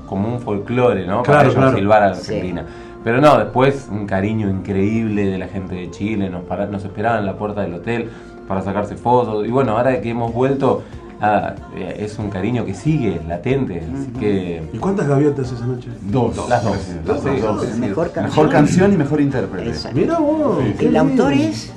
[0.08, 1.24] como un folclore, ¿no?
[1.24, 1.78] Claro, Para ellos claro.
[1.78, 2.34] silbar a la Sí.
[2.36, 2.65] Argentina.
[3.04, 7.21] Pero no, después un cariño increíble de la gente de Chile, nos, para- nos esperaban
[7.21, 8.10] en la puerta del hotel
[8.52, 9.48] para sacarse fotos.
[9.48, 10.84] Y bueno, ahora que hemos vuelto,
[11.22, 13.82] ah, eh, es un cariño que sigue latente.
[13.94, 15.88] Así que ¿Y cuántas gaviotas esa noche?
[16.02, 16.50] Dos.
[16.50, 16.76] las dos.
[16.76, 17.62] Sí, las dos, dos.
[17.62, 17.78] dos.
[17.78, 18.26] Mejor canción.
[18.26, 19.70] Mejor canción y mejor intérprete.
[19.70, 19.98] Exacto.
[19.98, 20.58] Mira vos.
[20.78, 21.72] qué El autor es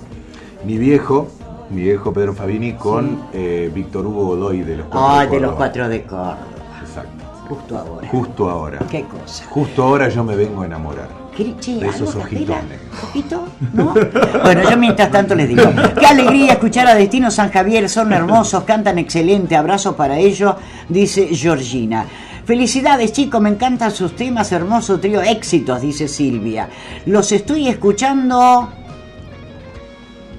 [0.65, 1.29] Mi viejo,
[1.71, 5.41] mi viejo Pedro Fabini con eh, Víctor Hugo Godoy de los Cuatro Ay, de los
[5.53, 5.57] Córdoba.
[5.57, 6.39] cuatro de Córdoba.
[6.83, 7.25] Exacto.
[7.49, 8.09] Justo ahora.
[8.09, 8.79] Justo ahora.
[8.91, 9.45] Qué cosa.
[9.49, 11.24] Justo ahora yo me vengo a enamorar.
[11.37, 12.55] ¿Qué- Che, De esos ¿algo capela?
[12.55, 12.79] ojitones.
[12.93, 13.49] ¿Un poquito?
[13.73, 13.95] ¿No?
[14.45, 15.63] Bueno, yo mientras tanto les digo,
[15.99, 20.55] qué alegría escuchar a Destino San Javier, son hermosos, cantan excelente, abrazo para ellos,
[20.89, 22.05] dice Georgina.
[22.45, 26.69] Felicidades chicos, me encantan sus temas, hermoso trío, éxitos, dice Silvia.
[27.07, 28.69] Los estoy escuchando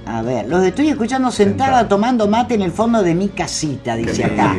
[0.08, 4.24] A ver, los estoy escuchando sentada tomando mate en el fondo de mi casita, dice
[4.24, 4.54] acá.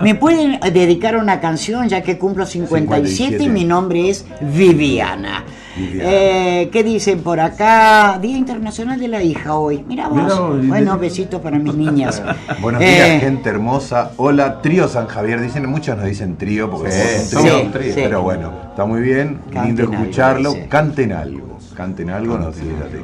[0.00, 3.48] ¿Me pueden dedicar una canción ya que cumplo 57, y 57?
[3.52, 5.44] mi nombre es Viviana?
[5.76, 6.08] Viviana.
[6.08, 8.16] Eh, ¿Qué dicen por acá?
[8.22, 9.78] Día Internacional de la Hija hoy.
[9.78, 9.86] Vos.
[9.88, 12.22] Mirá vos, y bueno, besitos para mis niñas.
[12.60, 14.12] Buenos Eh, días, gente hermosa.
[14.18, 15.40] Hola, Trío San Javier.
[15.40, 17.72] Dicen, muchos nos dicen trío porque Sí, somos un trío.
[17.72, 17.94] trío.
[17.94, 18.00] sí.
[18.04, 19.40] Pero bueno, está muy bien.
[19.52, 20.52] Canten lindo algo, escucharlo.
[20.54, 20.68] dice.
[20.68, 21.52] Canten algo.
[21.76, 23.02] Canten algo, no, sí, fíjate.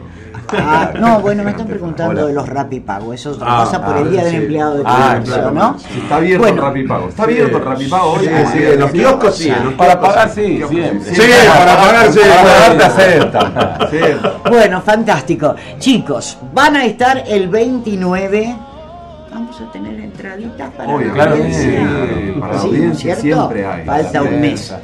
[0.53, 2.27] Ah, no, bueno, me están preguntando Hola.
[2.27, 3.15] de los rapipagos.
[3.15, 4.37] Eso Ah, pasa por ah, el Día del sí.
[4.37, 5.51] Empleado de Ah, Comercio, claro.
[5.53, 5.77] ¿no?
[6.03, 6.57] Está abierto Bueno.
[6.57, 7.09] el Rapipago.
[7.09, 8.21] Está abierto el Rapipago hoy.
[8.21, 9.53] Sí, sí, día en los kioscos sí.
[9.77, 10.61] Para pagar, sí.
[10.69, 11.15] sí, siempre.
[11.15, 12.19] Sí, para pagar, sí.
[12.21, 13.53] Para pagar te aceptan.
[14.51, 15.55] Bueno, fantástico.
[15.79, 18.57] Chicos, van a estar el 29.
[19.33, 21.63] Vamos a tener entraditas para Obvio, la claro audiencia.
[21.71, 23.41] sí, para la Sí, audiencia ¿cierto?
[23.49, 23.85] siempre hay.
[23.87, 24.75] Falta un mes.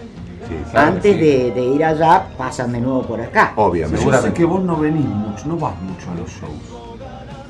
[0.49, 1.21] Sí, claro Antes sí.
[1.21, 3.53] de, de ir allá, pasan de nuevo por acá.
[3.57, 4.05] Obviamente.
[4.05, 6.81] Yo sé que vos no venís mucho, no vas mucho a los shows.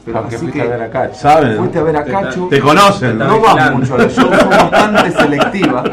[0.05, 1.15] Pero Aunque así fuiste que a ver acá.
[1.15, 1.57] ¿Saben?
[1.59, 2.47] fuiste a ver a Cacho.
[2.51, 3.41] Te conocen, No ¿no?
[3.41, 5.85] vas mucho a los shows, sos bastante selectiva.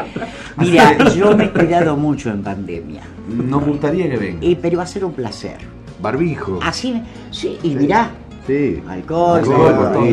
[0.58, 3.00] Mira, yo me he cuidado mucho en pandemia.
[3.28, 4.58] Nos gustaría que venga.
[4.60, 5.56] Pero va a ser un placer.
[6.00, 6.58] Barbijo.
[6.62, 8.10] Así, sí, y mirá,
[8.46, 8.82] Sí.
[8.88, 10.12] alcohol, Alcohol, todo, por todos este,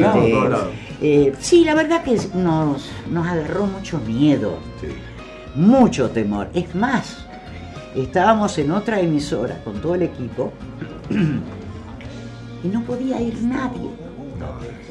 [0.49, 0.67] lados.
[1.01, 4.59] eh, sí, la verdad que nos, nos agarró mucho miedo.
[4.79, 4.87] Sí.
[5.59, 6.49] Mucho temor.
[6.53, 7.17] Es más,
[7.95, 10.51] estábamos en otra emisora con todo el equipo
[12.63, 13.89] y no podía ir nadie.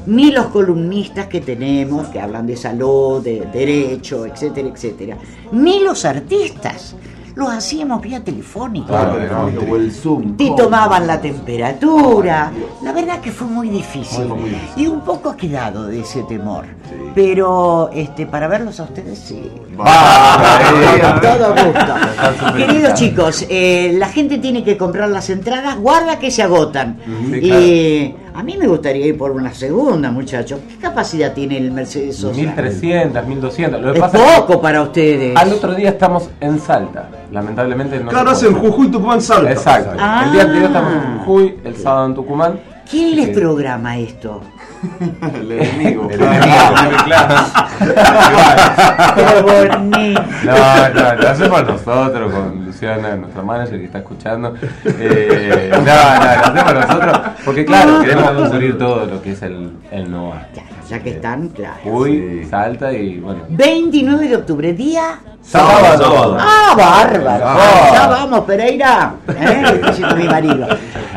[0.07, 5.19] Ni los columnistas que tenemos, que hablan de salud, de derecho, etcétera, etcétera.
[5.53, 6.95] Ni los artistas.
[7.38, 8.88] Los hacíamos vía telefónica.
[8.88, 10.37] Claro, no, o el Zoom.
[10.37, 12.51] Te tomaban la temperatura.
[12.83, 14.27] La verdad que fue muy difícil.
[14.27, 14.83] Muy, muy difícil.
[14.83, 16.64] Y un poco ha quedado de ese temor.
[16.64, 16.96] Sí.
[17.14, 19.53] Pero este, para verlos a ustedes sí.
[19.79, 20.61] Va,
[21.01, 21.94] Con todo gusto.
[22.40, 26.98] súper Queridos chicos, eh, la gente tiene que comprar las entradas, guarda que se agotan.
[27.31, 30.61] Sí, y a mí me gustaría ir por una segunda, muchachos.
[30.68, 32.37] ¿Qué capacidad tiene el Mercedes Sosa?
[32.37, 33.81] 1300, 1200.
[33.81, 35.37] Lo que Es pasa es que poco para ustedes.
[35.37, 37.09] al otro día estamos en Salta.
[37.33, 38.09] Lamentablemente no.
[38.11, 38.55] Claro, hacen.
[38.55, 39.51] Jujuy, Tucumán, Salta.
[39.51, 39.96] Exacto.
[39.98, 40.22] Ah.
[40.27, 42.61] El día anterior estamos en Jujuy, el sábado en Tucumán.
[42.88, 43.33] ¿Quién les Sí.
[43.33, 44.40] programa esto?
[45.35, 46.09] El enemigo.
[46.11, 46.55] El enemigo.
[49.14, 50.23] Qué bonito.
[50.45, 54.55] No, no, lo hacemos nosotros con Luciana, nuestra manager que está escuchando.
[54.85, 59.73] Eh, no, no, lo hacemos nosotros porque, claro, queremos cubrir todo lo que es el,
[59.91, 60.47] el NOA.
[60.53, 61.81] Claro, ya que están, claro.
[61.85, 63.45] Jujuy, Salta y bueno.
[63.49, 65.21] 29 de octubre, día.
[65.42, 66.05] Sábado.
[66.05, 66.37] sábado.
[66.38, 67.44] Ah, bárbaro.
[67.46, 67.90] Ah.
[67.92, 69.14] Ya vamos, Pereira.
[69.29, 69.81] ¿Eh?
[69.87, 70.66] Diciendo mi marido.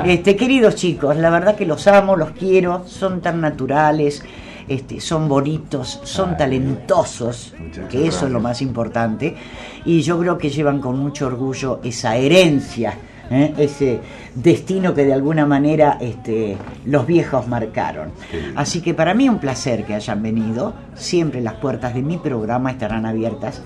[0.05, 4.23] Este, queridos chicos, la verdad que los amo, los quiero, son tan naturales.
[4.67, 7.53] Este, son bonitos, son talentosos,
[7.89, 9.35] que eso es lo más importante,
[9.83, 12.93] y yo creo que llevan con mucho orgullo esa herencia,
[13.29, 13.53] ¿eh?
[13.57, 13.99] ese
[14.33, 16.55] destino que de alguna manera este,
[16.85, 18.11] los viejos marcaron.
[18.55, 22.71] Así que para mí un placer que hayan venido, siempre las puertas de mi programa
[22.71, 23.61] estarán abiertas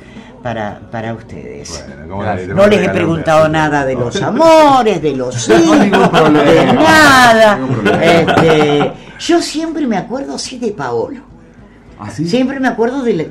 [0.45, 1.83] para, para ustedes.
[1.87, 2.47] Bueno, ¿cómo Gracias.
[2.49, 7.59] le- No les he preguntado nada de los amores, de los hijos, de nada.
[7.99, 11.21] Este, yo siempre me acuerdo así de Paolo.
[11.99, 12.29] ¿Así?
[12.29, 13.23] Siempre me acuerdo de la-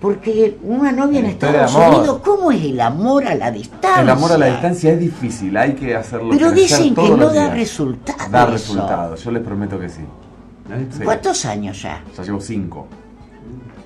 [0.00, 1.74] porque una novia en Estados.
[1.74, 4.00] Unidos, ¿cómo es el amor a la distancia?
[4.00, 6.30] El amor a la distancia es difícil, hay que hacerlo.
[6.30, 7.54] Pero dicen que no da días.
[7.54, 8.30] resultado.
[8.30, 10.00] Da resultados, yo les prometo que sí.
[10.96, 11.02] Sí.
[11.04, 12.00] ¿Cuántos años ya?
[12.16, 12.86] Ya llevo cinco.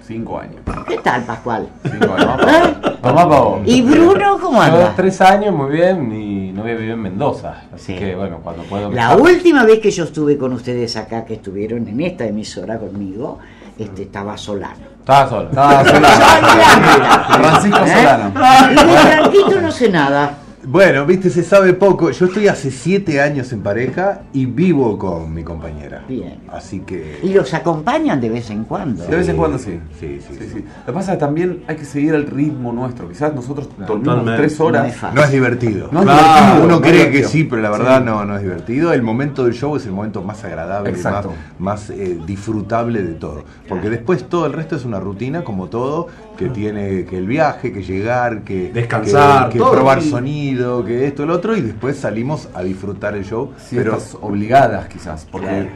[0.08, 0.56] Cinco años.
[0.88, 1.68] ¿Qué tal, Pascual?
[1.82, 2.40] Cinco años.
[2.48, 2.96] ¿Eh?
[3.02, 3.60] Pa' vos.
[3.66, 4.94] ¿Y Bruno cómo Yo anda?
[4.96, 7.64] tres años, muy bien, y no voy a vivir en Mendoza.
[7.74, 7.94] Así Sí.
[7.98, 8.88] que bueno, cuando puedo.
[8.88, 12.78] me La última vez que yo estuve con ustedes acá, que estuvieron en esta emisora
[12.78, 13.38] conmigo,
[13.78, 14.86] este, estaba Solano.
[15.00, 15.48] Estaba solo.
[15.50, 17.26] Estaba Solano.
[17.28, 17.88] Francisco ¿Eh?
[17.94, 18.32] Solano.
[18.70, 20.30] Y de Franquito no sé nada.
[20.64, 22.10] Bueno, viste, se sabe poco.
[22.10, 26.04] Yo estoy hace siete años en pareja y vivo con mi compañera.
[26.08, 26.40] Bien.
[26.52, 27.20] Así que.
[27.22, 29.04] Y los acompañan de vez en cuando.
[29.06, 29.78] De vez en cuando sí.
[30.00, 30.64] Sí, sí, sí.
[30.80, 33.08] Lo que pasa es que también hay que seguir el ritmo nuestro.
[33.08, 34.36] Quizás nosotros dormimos Totalmente.
[34.42, 35.14] tres No es horas.
[35.14, 35.88] No es divertido.
[35.92, 38.04] No es Claro, divertido, Uno no cree que sí, pero la verdad Sí.
[38.06, 38.92] no, no es divertido.
[38.92, 41.32] El momento del show es el momento más agradable, más, Exacto.
[41.60, 43.44] más eh, disfrutable de todo.
[43.68, 47.72] Porque después todo el resto es una rutina, como todo, que tiene que el viaje,
[47.72, 49.72] que llegar, que Descansar, que, que todo.
[49.72, 53.50] probar sonido, que esto, el otro, y después salimos a disfrutar el show.
[53.70, 55.68] pero obligadas quizás, porque Claro.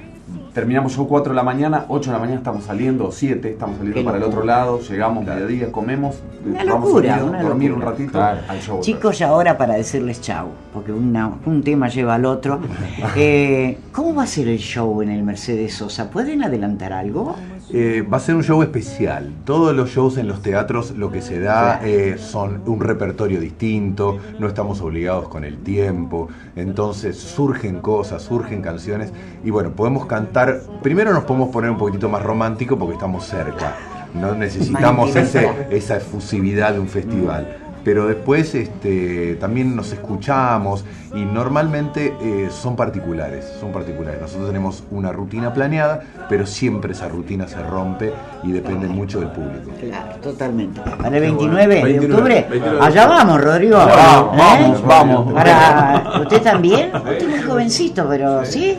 [0.55, 3.77] terminamos show 4 de la mañana, 8 de la mañana estamos saliendo, o 7 estamos
[3.79, 7.81] saliendo para el otro lado, llegamos mediodía, comemos, Una vamos locura, sonido, una dormir un
[7.83, 8.41] ratito Claro.
[8.49, 8.81] al show.
[8.81, 12.61] Chicos, y ahora para decirles chau, porque una- un tema lleva al otro.
[13.17, 16.11] eh, ¿Cómo va a ser el show en el Mercedes Sosa?
[16.11, 17.37] ¿Pueden adelantar algo?
[17.71, 19.33] Eh, va a ser un show especial.
[19.45, 24.19] Todos los shows en los teatros lo que se da eh, son un repertorio distinto,
[24.39, 29.13] no estamos obligados con el tiempo, entonces surgen cosas, surgen canciones
[29.45, 33.77] y bueno, podemos cantar, primero nos podemos poner un poquitito más romántico porque estamos cerca,
[34.15, 41.25] no necesitamos ese, esa efusividad de un festival pero después este, también nos escuchamos y
[41.25, 44.21] normalmente eh, son particulares, son particulares.
[44.21, 48.13] Nosotros tenemos una rutina planeada, pero siempre esa rutina se rompe
[48.45, 49.71] y depende mucho del público.
[49.81, 50.81] Claro, totalmente.
[50.81, 52.47] Para el 29 de octubre,
[52.81, 53.77] allá vamos, Rodrigo.
[53.77, 54.39] Vamos, ¿Eh?
[54.39, 55.33] vamos, vamos.
[55.35, 56.95] Para, ¿Usted también?
[56.95, 58.79] Usted es muy jovencito, pero ¿sí?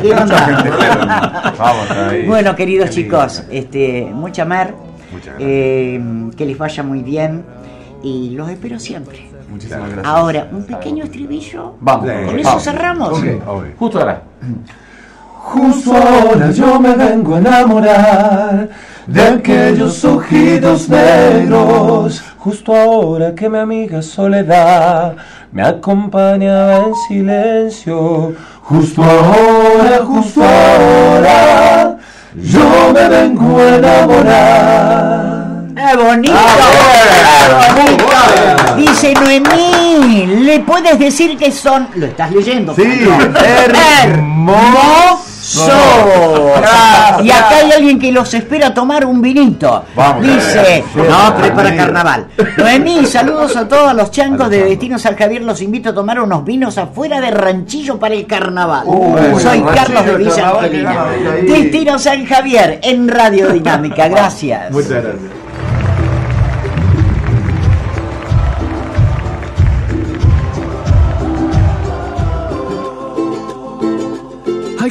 [0.00, 1.54] ¿Qué onda?
[1.58, 2.26] Vamos ahí.
[2.26, 3.16] Bueno, queridos Qué lindo.
[3.18, 4.74] chicos, este, mucha mer,
[5.12, 5.38] Muchas gracias.
[5.40, 7.44] eh, que les vaya muy bien
[8.02, 9.30] y los espero siempre.
[9.48, 10.06] Muchísimas gracias.
[10.06, 11.74] Ahora, un pequeño estribillo.
[11.80, 12.08] Vamos.
[12.08, 12.26] Sí.
[12.26, 12.64] ¿Con eso vamos.
[12.64, 13.20] cerramos?
[13.20, 13.72] Sí, obvio.
[13.78, 14.22] Justo ahora.
[15.44, 18.68] Justo ahora yo me vengo a enamorar
[19.06, 22.22] de aquellos ojitos negros.
[22.38, 25.16] Justo ahora que mi amiga Soledad
[25.50, 28.34] me acompañaba en silencio.
[28.62, 31.98] Justo ahora, justo ahora,
[32.36, 35.41] yo me vengo a enamorar.
[35.76, 36.34] ¡Ah, bonito!
[36.36, 38.04] Ah, ¡Qué bonito!
[38.76, 41.88] Dice Noemí, ¿le puedes decir que son?
[41.96, 42.74] Lo estás leyendo.
[42.74, 42.82] Sí,
[44.04, 45.28] hermoso.
[47.22, 49.84] Y acá hay alguien que los espera tomar un vinito.
[49.94, 51.76] Vamos, Dice, no, pero es para Bien.
[51.84, 52.26] carnaval.
[52.56, 55.42] Noemí, saludos a todos los chancos de Destinos al Javier.
[55.42, 58.86] Los invito a tomar unos vinos afuera de Ranchillo para el carnaval.
[59.40, 61.06] Soy Carlos de Villa Angelina.
[61.42, 64.08] Destinos San Javier en Radio Dinámica.
[64.12, 64.70] Gracias.
[64.70, 65.41] Muchas gracias.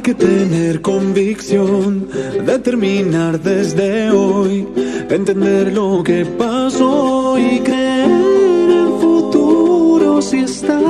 [0.04, 2.08] Que tener convicción,
[2.44, 4.68] determinar desde hoy,
[5.10, 10.82] entender lo que pasó y creer en el futuro si estás.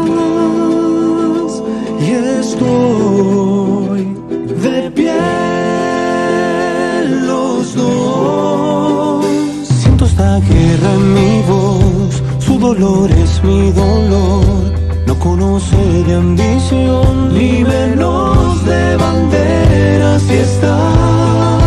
[1.99, 4.07] Y estoy
[4.63, 5.13] de pie
[7.27, 9.25] los dos.
[9.81, 14.80] Siento esta guerra en mi voz, su dolor es mi dolor.
[15.21, 21.60] No conoce de ambición ni menos de banderas si estás